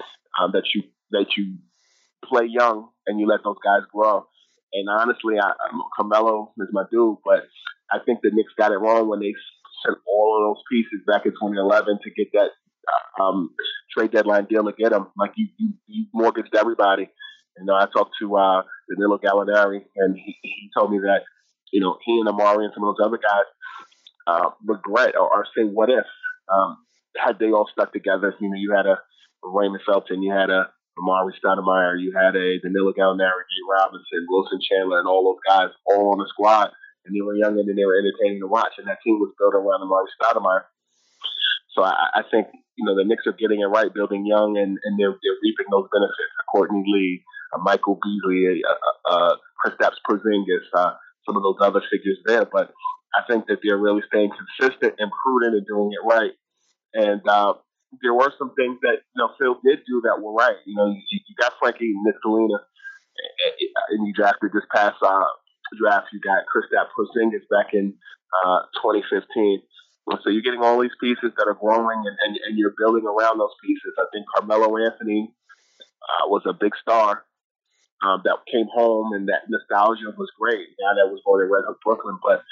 um, 0.41 0.53
that 0.53 0.65
you 0.75 0.83
that 1.11 1.27
you 1.37 1.57
play 2.25 2.47
young 2.47 2.89
and 3.07 3.21
you 3.21 3.27
let 3.27 3.41
those 3.45 3.57
guys 3.65 3.83
grow. 3.93 4.27
And 4.73 4.89
honestly, 4.89 5.37
I, 5.41 5.53
Carmelo 5.97 6.53
is 6.59 6.69
my 6.73 6.85
dude, 6.91 7.19
but 7.25 7.45
I 7.91 7.99
think 8.05 8.21
the 8.23 8.31
Knicks 8.33 8.53
got 8.59 8.73
it 8.73 8.79
wrong 8.79 9.09
when 9.09 9.21
they 9.21 9.33
sent 9.85 9.97
all 10.07 10.37
of 10.37 10.57
those 10.57 10.63
pieces 10.71 11.05
back 11.07 11.25
in 11.25 11.33
2011 11.33 11.99
to 12.03 12.11
get 12.11 12.33
that 12.33 12.51
uh, 12.89 13.23
um, 13.23 13.51
trade 13.97 14.11
deadline 14.11 14.47
deal 14.47 14.65
to 14.65 14.73
get 14.73 14.93
him. 14.93 15.07
Like 15.17 15.33
you, 15.37 15.49
you, 15.59 15.73
you 15.87 16.07
mortgaged 16.13 16.55
everybody. 16.55 17.09
You 17.59 17.65
know, 17.65 17.75
I 17.75 17.87
talked 17.87 18.15
to 18.21 18.37
uh, 18.37 18.63
Danilo 18.91 19.19
Gallinari, 19.19 19.81
and 19.97 20.17
he, 20.17 20.37
he 20.43 20.71
told 20.77 20.91
me 20.91 20.99
that 20.99 21.21
you 21.73 21.81
know 21.81 21.97
he 22.05 22.21
and 22.21 22.29
Amar'e 22.29 22.65
and 22.65 22.73
some 22.75 22.85
of 22.85 22.97
those 22.97 23.07
other 23.07 23.19
guys 23.19 23.49
uh, 24.27 24.51
regret 24.65 25.15
or, 25.17 25.33
or 25.33 25.47
say 25.57 25.65
what 25.65 25.89
if 25.89 26.05
um, 26.53 26.77
had 27.19 27.39
they 27.39 27.53
all 27.53 27.69
stuck 27.71 27.93
together. 27.93 28.35
You 28.41 28.49
know, 28.49 28.59
you 28.59 28.75
had 28.75 28.87
a 28.87 28.99
Raymond 29.43 29.83
Felton, 29.87 30.23
you 30.23 30.33
had 30.33 30.51
a 30.51 30.69
Amar'e 30.99 31.33
Stoudemire, 31.37 32.01
you 32.01 32.13
had 32.17 32.35
a 32.37 32.59
Danilo 32.61 32.93
Gallinari, 32.93 33.45
G. 33.45 33.55
Robinson, 33.69 34.27
Wilson 34.29 34.59
Chandler, 34.65 34.99
and 34.99 35.09
all 35.09 35.25
those 35.25 35.45
guys 35.45 35.69
all 35.87 36.13
on 36.13 36.19
the 36.19 36.29
squad. 36.29 36.73
And 37.05 37.15
they 37.15 37.21
were 37.21 37.37
young 37.37 37.59
and 37.59 37.69
they 37.69 37.85
were 37.85 37.99
entertaining 37.99 38.41
to 38.41 38.49
watch. 38.49 38.75
And 38.79 38.89
that 38.89 38.99
team 39.05 39.21
was 39.21 39.31
built 39.39 39.55
around 39.55 39.85
Amar'e 39.85 40.11
Stoudemire. 40.19 40.65
So 41.71 41.85
I, 41.85 42.21
I 42.21 42.23
think, 42.31 42.49
you 42.77 42.85
know, 42.85 42.97
the 42.97 43.05
Knicks 43.05 43.27
are 43.27 43.37
getting 43.37 43.61
it 43.61 43.69
right, 43.69 43.93
building 43.93 44.25
young, 44.27 44.57
and, 44.57 44.79
and 44.83 44.99
they're, 44.99 45.13
they're 45.13 45.41
reaping 45.45 45.69
those 45.71 45.87
benefits. 45.93 46.33
Courtney 46.51 46.83
Lee, 46.87 47.23
uh, 47.55 47.61
Michael 47.63 48.01
Beasley, 48.03 48.63
uh, 48.65 48.73
uh, 48.73 49.15
uh 49.15 49.37
Kristaps 49.61 50.01
Porzingis, 50.09 50.65
uh, 50.75 50.97
some 51.27 51.37
of 51.37 51.43
those 51.43 51.61
other 51.61 51.83
figures 51.93 52.19
there. 52.25 52.47
But 52.51 52.73
I 53.15 53.23
think 53.29 53.47
that 53.47 53.59
they're 53.63 53.79
really 53.79 54.03
staying 54.09 54.31
consistent 54.33 54.95
and 54.99 55.13
prudent 55.23 55.55
and 55.55 55.67
doing 55.67 55.93
it 55.93 56.05
right. 56.05 56.33
And 56.97 57.21
uh, 57.29 57.55
there 58.03 58.15
were 58.15 58.33
some 58.39 58.55
things 58.57 58.79
that 58.83 59.05
you 59.05 59.19
know 59.19 59.31
Phil 59.39 59.61
did 59.65 59.81
do 59.87 60.01
that 60.05 60.21
were 60.21 60.33
right. 60.33 60.57
You 60.65 60.75
know, 60.75 60.87
you, 60.89 61.21
you 61.29 61.35
got 61.39 61.53
Frankie 61.61 61.93
Ntilikina, 61.93 62.59
and 63.91 64.07
you 64.07 64.13
drafted 64.15 64.51
this 64.53 64.65
past 64.73 64.97
uh, 65.03 65.29
draft. 65.79 66.09
You 66.13 66.21
got 66.21 66.45
Kristaps 66.49 66.89
Porzingis 66.97 67.45
back 67.51 67.75
in 67.75 67.95
uh, 68.45 68.61
2015. 68.83 69.63
So 70.23 70.31
you're 70.31 70.43
getting 70.43 70.63
all 70.63 70.81
these 70.81 70.95
pieces 71.01 71.33
that 71.37 71.49
are 71.49 71.59
growing, 71.59 71.99
and, 71.99 72.17
and, 72.25 72.39
and 72.47 72.59
you're 72.59 72.75
building 72.79 73.05
around 73.05 73.39
those 73.39 73.55
pieces. 73.63 73.93
I 73.99 74.07
think 74.13 74.25
Carmelo 74.37 74.77
Anthony 74.79 75.35
uh, 76.03 76.29
was 76.29 76.43
a 76.47 76.53
big 76.53 76.73
star 76.81 77.25
um, 78.07 78.23
that 78.25 78.39
came 78.51 78.67
home, 78.73 79.13
and 79.15 79.29
that 79.29 79.51
nostalgia 79.51 80.15
was 80.17 80.31
great. 80.39 80.69
Now 80.79 80.95
that 80.95 81.11
was 81.11 81.21
going 81.27 81.43
to 81.43 81.53
Red 81.53 81.67
Hook 81.67 81.79
Brooklyn, 81.85 82.19
but 82.23 82.43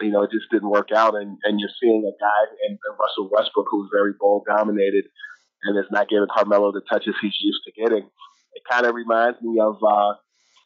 you 0.00 0.10
know 0.10 0.22
it 0.22 0.30
just 0.30 0.50
didn't 0.50 0.70
work 0.70 0.88
out. 0.94 1.14
And, 1.14 1.38
and 1.44 1.60
you're 1.60 1.76
seeing 1.80 2.04
a 2.04 2.14
guy 2.22 2.42
in 2.68 2.78
Russell 2.98 3.30
Westbrook 3.30 3.66
who's 3.70 3.90
very 3.92 4.12
ball 4.18 4.44
dominated, 4.46 5.04
and 5.62 5.78
is 5.78 5.90
not 5.90 6.08
giving 6.08 6.28
Carmelo 6.32 6.72
the 6.72 6.82
touches 6.88 7.14
he's 7.20 7.36
used 7.40 7.62
to 7.64 7.72
getting. 7.72 8.04
It 8.54 8.62
kind 8.70 8.86
of 8.86 8.94
reminds 8.94 9.40
me 9.42 9.60
of 9.60 9.76
uh, 9.82 10.14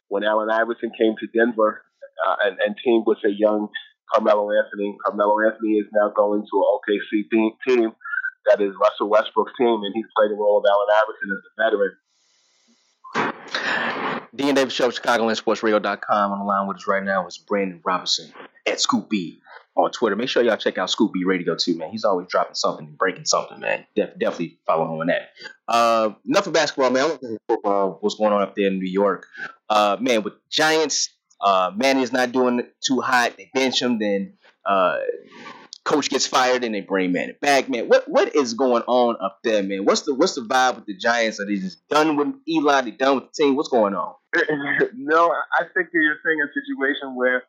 when 0.08 0.25
Allen 0.25 0.50
Iverson 0.50 0.92
came 0.96 1.14
to 1.18 1.26
Denver 1.34 1.82
uh, 2.26 2.37
and, 2.44 2.58
and 2.64 2.76
teamed 2.84 3.04
with 3.06 3.18
a 3.25 3.30
young 3.30 3.68
Carmelo 4.12 4.50
Anthony. 4.50 4.96
Carmelo 5.04 5.38
Anthony 5.46 5.78
is 5.78 5.87
now 5.92 6.12
going 6.14 6.42
to 6.42 6.54
an 6.54 6.66
OKC 6.78 7.54
team 7.66 7.92
that 8.46 8.60
is 8.60 8.75
Russell 8.80 9.10
Westbrook's 9.10 9.52
team, 9.58 9.80
and 9.84 9.92
he's 9.94 10.08
played 10.16 10.30
the 10.30 10.38
role 10.38 10.58
of 10.58 10.64
Allen 10.66 10.90
Iverson 10.90 11.28
as 11.30 11.44
a 11.44 11.52
veteran. 11.62 11.92
Dean 14.35 14.54
Davis 14.54 14.73
Show, 14.73 14.90
ChicagolandSportsRadio.com. 14.90 16.33
On 16.33 16.38
the 16.38 16.45
line 16.45 16.66
with 16.69 16.78
us 16.78 16.87
right 16.87 17.02
now 17.02 17.26
is 17.26 17.38
Brandon 17.38 17.80
Robinson 17.85 18.33
at 18.66 18.80
Scoop 18.80 19.11
B 19.11 19.40
on 19.76 19.90
Twitter. 19.90 20.16
Make 20.16 20.28
sure 20.28 20.42
y'all 20.42 20.57
check 20.57 20.78
out 20.78 20.90
Scoop 20.90 21.12
B 21.12 21.25
Radio 21.25 21.57
too, 21.57 21.76
man. 21.76 21.90
He's 21.90 22.04
always 22.04 22.28
dropping 22.28 22.54
something 22.54 22.87
and 22.87 22.99
breaking 22.99 23.25
something, 23.25 23.61
man. 23.61 23.87
Def- 23.97 24.19
definitely 24.19 24.59
follow 24.66 24.85
him 24.85 25.00
on 25.00 25.07
that. 25.09 25.30
Uh, 25.69 26.11
enough 26.26 26.47
of 26.47 26.52
basketball, 26.52 26.90
man. 26.90 27.19
Football. 27.49 27.99
What's 28.00 28.16
going 28.16 28.33
on 28.33 28.42
up 28.42 28.54
there 28.54 28.69
in 28.69 28.78
New 28.78 28.90
York? 28.90 29.26
Uh, 29.69 29.97
man, 30.00 30.23
with 30.23 30.35
Giants, 30.49 31.11
uh, 31.40 31.73
Manny 31.75 32.02
is 32.02 32.12
not 32.12 32.33
doing 32.33 32.62
too 32.87 33.00
hot. 33.00 33.37
They 33.37 33.50
bench 33.52 33.80
him, 33.83 33.99
then 33.99 34.35
uh, 34.64 34.99
coach 35.84 36.08
gets 36.10 36.26
fired, 36.26 36.64
and 36.64 36.75
they 36.75 36.80
bring 36.80 37.12
Manny 37.12 37.34
back. 37.40 37.68
Man, 37.68 37.88
what 37.88 38.08
what 38.08 38.34
is 38.34 38.54
going 38.54 38.82
on 38.87 39.16
up 39.20 39.38
there, 39.44 39.62
man? 39.62 39.84
What's 39.84 40.02
the 40.02 40.14
what's 40.14 40.34
the 40.34 40.42
vibe 40.42 40.76
with 40.76 40.87
the 40.87 40.96
Giants? 40.96 41.40
Are 41.40 41.46
they 41.46 41.56
just 41.56 41.87
done 41.88 42.16
with 42.16 42.34
Eli? 42.49 42.80
They 42.82 42.90
done 42.92 43.16
with 43.16 43.25
the 43.32 43.42
team? 43.44 43.56
What's 43.56 43.68
going 43.68 43.94
on? 43.94 44.14
no, 44.94 45.30
I 45.30 45.64
think 45.75 45.88
that 45.92 46.00
you're 46.00 46.20
seeing 46.25 46.40
a 46.40 46.50
situation 46.52 47.16
where 47.16 47.44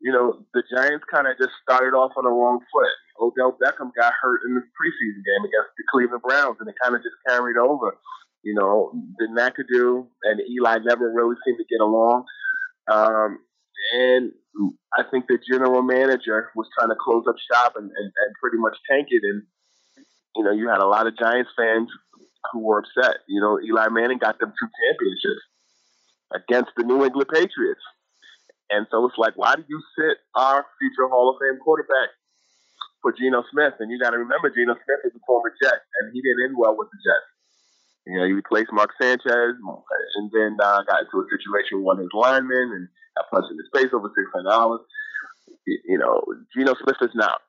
you 0.00 0.12
know 0.12 0.44
the 0.54 0.62
Giants 0.74 1.04
kind 1.12 1.26
of 1.26 1.36
just 1.38 1.52
started 1.62 1.96
off 1.96 2.12
on 2.16 2.24
the 2.24 2.30
wrong 2.30 2.60
foot. 2.72 2.92
Odell 3.20 3.52
Beckham 3.52 3.90
got 3.96 4.12
hurt 4.20 4.40
in 4.46 4.54
the 4.54 4.60
preseason 4.60 5.22
game 5.22 5.44
against 5.44 5.72
the 5.76 5.84
Cleveland 5.92 6.22
Browns, 6.22 6.56
and 6.60 6.68
it 6.68 6.74
kind 6.82 6.94
of 6.94 7.02
just 7.02 7.16
carried 7.28 7.56
over. 7.56 7.96
You 8.42 8.54
know, 8.54 8.92
the 9.18 9.28
McAdoo 9.30 10.06
and 10.24 10.40
Eli 10.40 10.78
never 10.84 11.12
really 11.12 11.36
seemed 11.44 11.58
to 11.58 11.64
get 11.70 11.80
along. 11.80 12.24
Um, 12.90 13.38
and 13.94 14.32
I 14.92 15.02
think 15.10 15.26
the 15.26 15.38
general 15.50 15.82
manager 15.82 16.50
was 16.54 16.68
trying 16.76 16.90
to 16.90 16.96
close 17.00 17.24
up 17.26 17.36
shop 17.50 17.74
and, 17.76 17.88
and, 17.88 18.08
and 18.12 18.30
pretty 18.40 18.58
much 18.58 18.76
tank 18.90 19.08
it. 19.10 19.22
And, 19.24 19.42
you 20.36 20.44
know, 20.44 20.52
you 20.52 20.68
had 20.68 20.80
a 20.80 20.86
lot 20.86 21.06
of 21.06 21.16
Giants 21.16 21.50
fans 21.56 21.88
who 22.52 22.60
were 22.60 22.84
upset. 22.84 23.24
You 23.28 23.40
know, 23.40 23.58
Eli 23.60 23.88
Manning 23.88 24.18
got 24.18 24.38
them 24.38 24.52
two 24.52 24.68
championships 24.68 25.44
against 26.34 26.72
the 26.76 26.84
New 26.84 27.04
England 27.04 27.28
Patriots. 27.32 27.80
And 28.68 28.86
so 28.90 29.04
it's 29.06 29.18
like, 29.18 29.34
why 29.36 29.56
did 29.56 29.66
you 29.68 29.80
sit 29.96 30.16
our 30.34 30.64
future 30.80 31.08
Hall 31.08 31.30
of 31.30 31.36
Fame 31.40 31.60
quarterback 31.60 32.12
for 33.00 33.12
Geno 33.12 33.44
Smith? 33.52 33.74
And 33.80 33.90
you 33.90 34.00
got 34.00 34.10
to 34.10 34.18
remember, 34.18 34.48
Geno 34.48 34.74
Smith 34.74 35.02
is 35.04 35.12
a 35.16 35.20
former 35.26 35.52
Jet, 35.62 35.80
and 36.00 36.12
he 36.12 36.20
didn't 36.20 36.52
end 36.52 36.56
well 36.56 36.76
with 36.76 36.88
the 36.88 37.00
Jets. 37.00 37.28
You 38.06 38.18
know, 38.18 38.26
he 38.26 38.32
replaced 38.32 38.72
Mark 38.72 38.90
Sanchez, 39.00 39.56
and 39.60 40.30
then 40.32 40.56
uh, 40.60 40.82
got 40.88 41.04
into 41.04 41.20
a 41.20 41.26
situation 41.30 41.78
with 41.78 41.84
one 41.84 41.96
of 42.00 42.04
his 42.08 42.16
linemen, 42.16 42.72
and 42.72 42.88
got 43.16 43.30
punched 43.30 43.50
in 43.50 43.58
his 43.58 43.70
face 43.74 43.92
over 43.92 44.10
six 44.14 44.30
hundred 44.34 44.50
dollars. 44.50 44.80
You 45.66 45.98
know, 45.98 46.22
Geno 46.56 46.74
Smith 46.82 46.96
is 47.02 47.14
not 47.14 47.40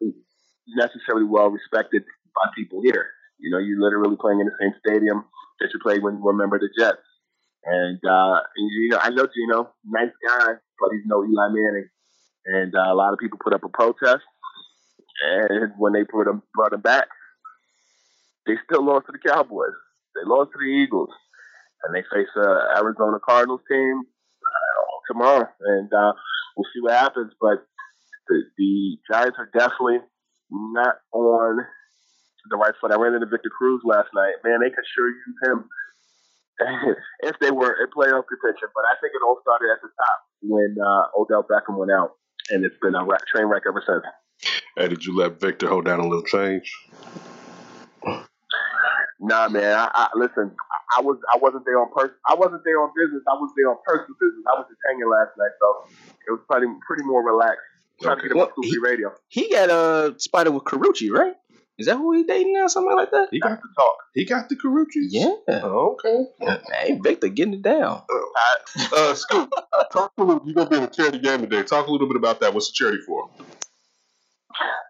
necessarily 0.76 1.26
well 1.26 1.50
respected 1.50 2.04
by 2.36 2.50
people 2.56 2.82
here. 2.84 3.10
You 3.40 3.52
know, 3.52 3.58
you're 3.58 3.82
literally 3.82 4.18
playing 4.20 4.40
in 4.40 4.48
the 4.48 4.58
same 4.60 4.74
stadium 4.86 5.26
that 5.60 5.70
you 5.74 5.80
played 5.82 6.04
when 6.04 6.16
you 6.16 6.24
were 6.24 6.34
a 6.34 6.38
member 6.38 6.56
of 6.58 6.62
the 6.62 6.70
Jets. 6.78 7.02
And, 7.66 8.00
uh, 8.04 8.42
you 8.58 8.90
know, 8.90 9.00
I 9.02 9.10
know 9.10 9.26
Geno, 9.26 9.72
nice 9.86 10.12
guy, 10.28 10.54
but 10.80 10.90
he's 10.92 11.06
no 11.06 11.24
Eli 11.24 11.48
Manning. 11.50 11.90
And 12.46 12.76
uh, 12.76 12.92
a 12.92 12.96
lot 12.96 13.14
of 13.14 13.20
people 13.20 13.40
put 13.42 13.54
up 13.54 13.64
a 13.64 13.70
protest. 13.70 14.24
And 15.24 15.72
when 15.78 15.94
they 15.94 16.04
put 16.04 16.28
him, 16.28 16.44
brought 16.54 16.74
him 16.74 16.82
back, 16.82 17.08
they 18.46 18.54
still 18.66 18.86
lost 18.86 19.06
to 19.06 19.14
the 19.14 19.30
Cowboys. 19.30 19.78
They 20.16 20.28
lost 20.28 20.52
to 20.52 20.60
the 20.60 20.66
Eagles, 20.66 21.10
and 21.84 21.96
they 21.96 22.04
face 22.14 22.28
a 22.36 22.78
Arizona 22.78 23.20
Cardinals 23.24 23.62
team 23.70 24.02
uh, 24.02 24.13
tomorrow, 25.08 25.48
and 25.60 25.90
uh, 25.94 26.14
we'll 26.56 26.70
see 26.74 26.82
what 26.82 26.94
happens. 26.94 27.34
But 27.40 27.66
the, 28.28 28.44
the 28.58 28.98
Giants 29.12 29.38
are 29.40 29.50
definitely 29.58 30.00
not 30.50 30.96
on 31.12 31.66
the 32.50 32.58
right 32.58 32.74
foot. 32.80 32.92
I 32.92 32.96
ran 32.96 33.14
into 33.14 33.28
Victor 33.28 33.50
Cruz 33.50 33.82
last 33.84 34.10
night. 34.14 34.36
Man, 34.44 34.60
they 34.62 34.70
could 34.70 34.86
sure 34.96 35.10
use 35.10 35.40
him 35.44 35.70
if 37.24 37.36
they 37.40 37.52
were 37.52 37.72
in 37.72 37.88
playoff 37.88 38.28
contention. 38.28 38.70
But 38.76 38.86
I 38.86 38.96
think 39.02 39.14
it 39.16 39.24
all 39.26 39.40
started 39.42 39.72
at 39.72 39.82
the 39.82 39.90
top 39.90 40.20
when 40.42 40.76
uh, 40.80 41.06
Odell 41.18 41.44
Beckham 41.44 41.78
went 41.78 41.92
out, 41.92 42.12
and 42.50 42.66
it's 42.66 42.78
been 42.82 42.96
a 42.96 43.06
train 43.34 43.48
wreck 43.48 43.64
ever 43.68 43.84
since. 43.86 44.04
Hey, 44.76 44.88
did 44.88 45.06
you 45.06 45.16
let 45.16 45.40
Victor 45.40 45.70
hold 45.70 45.86
down 45.86 46.00
a 46.00 46.08
little 46.08 46.24
change? 46.24 46.72
Nah, 49.24 49.48
man. 49.48 49.74
I, 49.74 49.88
I 49.94 50.08
listen. 50.16 50.52
I 50.98 51.02
was 51.02 51.18
I 51.34 51.38
wasn't 51.38 51.64
there 51.66 51.80
on 51.80 51.88
person. 51.96 52.16
I 52.28 52.36
wasn't 52.36 52.62
there 52.66 52.82
on 52.84 52.92
business. 52.92 53.24
I 53.26 53.34
was 53.40 53.52
there 53.56 53.72
on 53.72 53.78
personal 53.88 54.20
business. 54.20 54.44
I 54.52 54.60
was 54.60 54.68
just 54.68 54.80
hanging 54.84 55.08
last 55.08 55.32
night, 55.40 55.56
so 55.64 55.88
it 56.28 56.32
was 56.32 56.42
pretty 56.52 56.68
pretty 56.86 57.04
more 57.04 57.24
relaxed. 57.24 57.64
Trying 58.02 58.20
okay. 58.20 58.28
to 58.28 58.34
get 58.36 58.36
him 58.36 58.52
well, 58.52 58.52
he, 58.62 58.78
radio. 58.84 59.14
He 59.30 59.50
got 59.50 59.70
a 59.70 59.74
uh, 59.74 60.12
spider 60.18 60.52
with 60.52 60.64
Karrueche, 60.64 61.10
right? 61.10 61.36
Is 61.80 61.88
that 61.88 61.96
who 61.96 62.12
he 62.12 62.24
dating 62.24 62.54
now? 62.54 62.68
Something 62.68 62.96
like 62.96 63.12
that? 63.12 63.30
He 63.32 63.40
got 63.40 63.62
the 63.62 63.70
talk. 63.76 63.96
He 64.14 64.26
got 64.26 64.50
the 64.50 64.56
Karrueche. 64.56 65.08
Yeah. 65.10 65.34
Oh, 65.64 65.98
okay. 65.98 66.60
Hey, 66.72 67.00
Victor, 67.02 67.30
getting 67.30 67.56
it 67.56 67.62
down. 67.62 68.04
Uh, 68.12 68.96
uh, 68.96 69.14
Scoop, 69.16 69.52
uh, 69.72 69.84
talk 69.86 70.12
a 70.18 70.24
little. 70.24 70.46
You 70.46 70.54
gonna 70.54 70.70
be 70.70 70.78
in 70.78 70.84
a 70.84 70.88
charity 70.88 71.20
game 71.20 71.40
today? 71.42 71.64
Talk 71.64 71.88
a 71.88 71.92
little 71.92 72.08
bit 72.08 72.18
about 72.18 72.42
that. 72.42 72.54
What's 72.54 72.68
the 72.68 72.74
charity 72.76 73.00
for? 73.08 73.30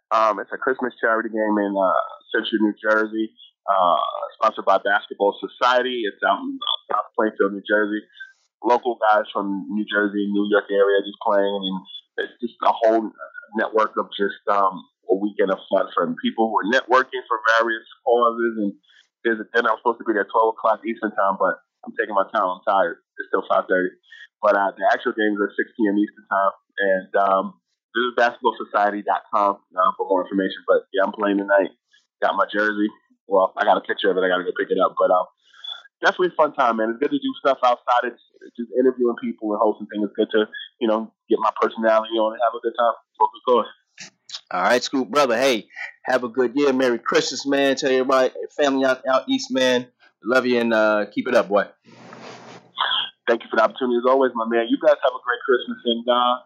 Um, 0.10 0.40
it's 0.40 0.52
a 0.52 0.58
Christmas 0.58 0.94
charity 1.00 1.30
game 1.30 1.58
in 1.58 1.76
uh, 1.78 1.94
Central 2.34 2.62
New 2.62 2.74
Jersey 2.82 3.32
uh, 3.68 4.00
sponsored 4.40 4.66
by 4.66 4.78
Basketball 4.80 5.36
Society. 5.40 6.04
It's 6.04 6.22
out 6.24 6.40
in 6.44 6.60
uh, 6.60 6.78
South 6.92 7.10
Plainfield, 7.16 7.54
New 7.54 7.66
Jersey. 7.68 8.02
Local 8.64 8.98
guys 9.12 9.28
from 9.32 9.68
New 9.70 9.86
Jersey, 9.88 10.24
New 10.32 10.48
York 10.48 10.72
area 10.72 11.04
just 11.04 11.20
playing, 11.20 11.60
and 11.68 11.78
it's 12.24 12.36
just 12.40 12.56
a 12.64 12.72
whole 12.72 13.12
network 13.60 13.92
of 14.00 14.08
just 14.16 14.40
um, 14.48 14.80
a 15.12 15.16
weekend 15.16 15.52
of 15.52 15.60
fun 15.68 15.92
for 15.92 16.08
people 16.24 16.48
who 16.48 16.56
are 16.64 16.68
networking 16.72 17.24
for 17.28 17.38
various 17.60 17.84
causes. 18.08 18.54
And 18.64 18.72
there's 19.24 19.40
a 19.44 19.48
dinner. 19.52 19.72
I'm 19.72 19.80
supposed 19.84 20.00
to 20.00 20.08
be 20.08 20.16
there 20.16 20.24
at 20.24 20.32
12 20.32 20.56
o'clock 20.56 20.80
Eastern 20.88 21.12
time, 21.12 21.36
but 21.36 21.60
I'm 21.84 21.92
taking 22.00 22.16
my 22.16 22.24
time. 22.32 22.48
I'm 22.48 22.64
tired. 22.64 23.04
It's 23.20 23.28
still 23.28 23.44
5:30. 23.48 24.00
But 24.40 24.56
uh, 24.56 24.72
the 24.76 24.88
actual 24.92 25.16
games 25.16 25.40
are 25.40 25.52
6 25.52 25.60
p.m. 25.80 25.96
Eastern 26.00 26.28
time, 26.28 26.54
and 26.80 27.12
um, 27.16 27.46
this 27.96 28.04
is 28.12 28.14
basketballsociety.com 28.20 29.52
uh, 29.56 29.92
for 29.96 30.08
more 30.08 30.24
information. 30.24 30.64
But 30.68 30.88
yeah, 30.92 31.04
I'm 31.04 31.16
playing 31.16 31.40
tonight. 31.40 31.72
Got 32.22 32.36
my 32.36 32.48
jersey. 32.52 32.88
Well, 33.28 33.54
I 33.58 33.64
got 33.64 33.78
a 33.78 33.82
picture 33.82 34.12
of 34.12 34.18
it. 34.18 34.24
I 34.24 34.28
got 34.28 34.38
to 34.38 34.44
go 34.44 34.52
pick 34.58 34.70
it 34.70 34.80
up. 34.80 34.96
But 34.98 35.12
um, 35.12 35.26
definitely 36.04 36.34
a 36.34 36.38
fun 36.38 36.54
time, 36.54 36.78
man. 36.78 36.90
It's 36.90 37.00
good 37.00 37.12
to 37.12 37.20
do 37.20 37.34
stuff 37.40 37.60
outside. 37.64 38.12
It's, 38.12 38.22
just 38.58 38.70
interviewing 38.78 39.16
people 39.22 39.54
and 39.54 39.62
hosting 39.64 39.88
things. 39.88 40.04
It's 40.04 40.14
good 40.18 40.30
to, 40.32 40.46
you 40.82 40.88
know, 40.88 41.12
get 41.30 41.40
my 41.40 41.50
personality 41.62 42.20
on 42.20 42.34
and 42.34 42.42
have 42.44 42.54
a 42.54 42.62
good 42.62 42.76
time. 42.78 42.94
Course. 43.46 43.68
All 44.52 44.62
right, 44.62 44.84
Scoop 44.84 45.10
brother. 45.10 45.38
Hey, 45.38 45.68
have 46.06 46.24
a 46.24 46.30
good 46.30 46.54
year. 46.56 46.72
Merry 46.72 47.00
Christmas, 47.00 47.46
man. 47.46 47.76
Tell 47.76 47.90
everybody, 47.90 48.32
family 48.56 48.86
out, 48.86 49.02
out 49.08 49.28
east, 49.28 49.52
man. 49.52 49.88
Love 50.24 50.46
you 50.46 50.60
and 50.60 50.74
uh, 50.74 51.06
keep 51.14 51.28
it 51.28 51.36
up, 51.36 51.50
boy. 51.50 51.66
Thank 53.28 53.44
you 53.44 53.50
for 53.50 53.58
the 53.58 53.64
opportunity 53.64 53.98
as 53.98 54.10
always, 54.10 54.32
my 54.36 54.46
man. 54.48 54.68
You 54.70 54.78
guys 54.82 54.96
have 55.04 55.12
a 55.14 55.24
great 55.24 55.40
Christmas 55.46 55.78
and 55.86 56.06
uh, 56.08 56.38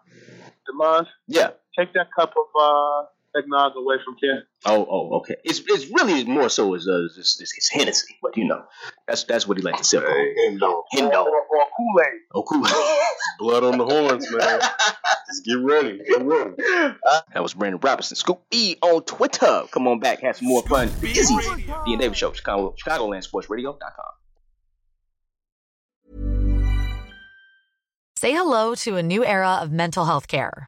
Demas. 0.66 1.08
Yeah. 1.28 1.50
Take 1.78 1.94
that 1.94 2.08
cup 2.18 2.34
of 2.36 2.46
uh, 2.60 3.06
eggnog 3.38 3.74
away 3.76 3.96
from 4.04 4.16
Ken. 4.16 4.44
Oh, 4.66 4.86
oh, 4.90 5.18
okay. 5.20 5.36
It's 5.44 5.62
it's 5.68 5.88
really 5.88 6.24
more 6.26 6.50
so 6.50 6.74
as 6.74 6.88
uh, 6.88 7.06
it's, 7.06 7.40
it's, 7.40 7.58
it's 7.58 7.70
Hennessy, 7.70 8.16
but 8.22 8.36
you 8.38 8.46
know, 8.46 8.64
that's 9.08 9.24
that's 9.24 9.48
what 9.48 9.58
he 9.58 9.64
likes 9.64 9.80
to 9.80 9.84
sip. 9.84 10.04
Hey, 10.04 10.36
Hendo. 10.50 10.84
Hendo. 10.94 11.26
Or, 11.26 11.42
or 11.42 11.66
Kool 11.78 12.02
Aid. 12.02 12.22
Oh, 12.34 12.44
Kool 12.44 12.66
Aid. 12.66 12.74
Blood 13.40 13.64
on 13.64 13.78
the 13.78 13.86
horns, 13.86 14.32
man. 14.32 14.60
Just 15.28 15.46
get 15.46 15.60
ready. 15.60 16.00
Get 16.08 16.24
ready. 16.24 16.54
That 17.34 17.44
was 17.44 17.54
Brandon 17.54 17.80
Robinson. 17.82 18.16
Scoop 18.16 18.42
E 18.52 18.76
on 18.82 19.04
Twitter. 19.04 19.64
Come 19.72 19.88
on 19.88 20.00
back, 20.00 20.22
have 20.22 20.38
some 20.38 20.48
more 20.48 20.64
fun. 20.64 20.90
Busy. 21.02 21.36
D 21.86 21.94
and 21.94 22.00
David 22.00 22.18
Show, 22.18 22.32
Chicago, 22.34 22.74
ChicagolandSportsRadio.com. 22.84 24.06
Say 28.18 28.32
hello 28.34 28.74
to 28.76 28.96
a 28.96 29.04
new 29.04 29.24
era 29.24 29.60
of 29.62 29.72
mental 29.72 30.06
health 30.06 30.28
care. 30.28 30.68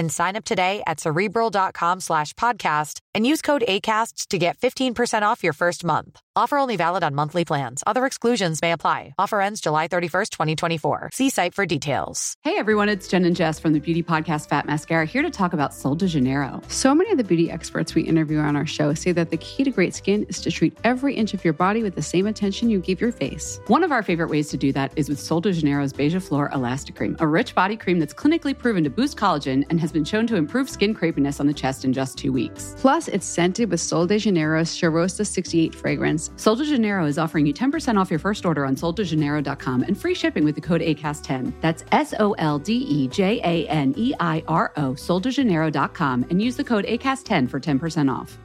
and 0.00 0.10
sign 0.10 0.34
up 0.34 0.44
today 0.44 0.82
at 0.86 0.98
cerebral.com 0.98 2.00
slash 2.00 2.32
podcast 2.34 2.98
and 3.14 3.26
use 3.26 3.42
code 3.42 3.62
ACasts 3.68 4.26
to 4.28 4.38
get 4.38 4.58
15% 4.58 5.22
off 5.22 5.44
your 5.44 5.52
first 5.52 5.84
month. 5.84 6.20
Offer 6.36 6.58
only 6.58 6.76
valid 6.76 7.02
on 7.02 7.14
monthly 7.14 7.44
plans. 7.44 7.82
Other 7.86 8.06
exclusions 8.06 8.62
may 8.62 8.72
apply. 8.72 9.14
Offer 9.18 9.40
ends 9.40 9.60
July 9.60 9.88
31st, 9.88 10.30
2024. 10.30 11.10
See 11.12 11.28
site 11.28 11.54
for 11.54 11.66
details. 11.66 12.34
Hey 12.44 12.56
everyone, 12.56 12.88
it's 12.88 13.08
Jen 13.08 13.24
and 13.24 13.34
Jess 13.34 13.58
from 13.58 13.72
the 13.72 13.80
beauty 13.80 14.02
podcast 14.02 14.48
Fat 14.48 14.64
Mascara 14.64 15.04
here 15.04 15.22
to 15.22 15.30
talk 15.30 15.52
about 15.52 15.74
Sol 15.74 15.96
de 15.96 16.06
Janeiro. 16.06 16.62
So 16.68 16.94
many 16.94 17.10
of 17.10 17.18
the 17.18 17.24
beauty 17.24 17.50
experts 17.50 17.94
we 17.94 18.02
interview 18.02 18.38
on 18.38 18.56
our 18.56 18.64
show 18.64 18.94
say 18.94 19.12
that 19.12 19.30
the 19.30 19.36
key 19.38 19.64
to 19.64 19.70
great 19.70 19.94
skin 19.94 20.24
is 20.28 20.40
to 20.42 20.50
treat 20.50 20.78
every 20.84 21.14
inch 21.14 21.34
of 21.34 21.44
your 21.44 21.52
body 21.52 21.82
with 21.82 21.96
the 21.96 22.02
same 22.02 22.26
attention 22.26 22.70
you 22.70 22.78
give 22.78 23.00
your 23.00 23.12
face. 23.12 23.60
One 23.66 23.82
of 23.82 23.90
our 23.90 24.02
favorite 24.02 24.30
ways 24.30 24.48
to 24.50 24.56
do 24.56 24.72
that 24.72 24.92
is 24.96 25.08
with 25.08 25.18
Sol 25.18 25.40
de 25.40 25.52
Janeiro's 25.52 25.92
Beija 25.92 26.22
Flor 26.22 26.48
Elastic 26.54 26.94
Cream, 26.94 27.16
a 27.18 27.26
rich 27.26 27.54
body 27.54 27.76
cream 27.76 27.98
that's 27.98 28.14
clinically 28.14 28.56
proven 28.56 28.84
to 28.84 28.90
boost 28.90 29.18
collagen 29.18 29.66
and 29.68 29.80
has 29.90 29.92
been 29.92 30.04
shown 30.04 30.24
to 30.28 30.36
improve 30.36 30.70
skin 30.70 30.94
crepiness 30.94 31.40
on 31.40 31.48
the 31.48 31.52
chest 31.52 31.84
in 31.84 31.92
just 31.92 32.16
two 32.16 32.32
weeks. 32.32 32.76
Plus, 32.78 33.08
it's 33.08 33.26
scented 33.26 33.70
with 33.70 33.80
Sol 33.80 34.06
de 34.06 34.18
Janeiro's 34.18 34.70
Cheirosa 34.70 35.26
68 35.26 35.74
fragrance. 35.74 36.30
Sol 36.36 36.54
de 36.54 36.64
Janeiro 36.64 37.06
is 37.06 37.18
offering 37.18 37.44
you 37.44 37.52
10% 37.52 37.98
off 37.98 38.08
your 38.08 38.20
first 38.20 38.46
order 38.46 38.64
on 38.64 38.76
soldejaneiro.com 38.76 39.82
and 39.82 40.00
free 40.00 40.14
shipping 40.14 40.44
with 40.44 40.54
the 40.54 40.60
code 40.60 40.80
ACAST10. 40.80 41.52
That's 41.60 41.84
S 41.90 42.14
O 42.20 42.32
L 42.34 42.60
D 42.60 42.74
E 42.74 43.08
J 43.08 43.40
A 43.40 43.68
N 43.68 43.92
E 43.96 44.14
I 44.20 44.44
R 44.46 44.72
O, 44.76 44.92
soldejaneiro.com, 44.92 46.26
and 46.30 46.40
use 46.40 46.56
the 46.56 46.64
code 46.64 46.84
ACAST10 46.84 47.50
for 47.50 47.58
10% 47.58 48.12
off. 48.14 48.38